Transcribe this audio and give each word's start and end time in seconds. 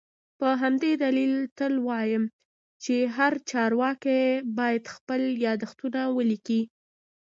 په 0.39 0.47
همدې 0.61 0.91
دلیل 1.03 1.33
تل 1.57 1.73
وایم 1.87 2.23
چي 2.83 2.95
هر 3.15 3.33
چارواکی 3.49 4.21
باید 4.57 4.83
خپل 4.95 5.21
یادښتونه 5.45 6.01
ولیکي 6.17 6.61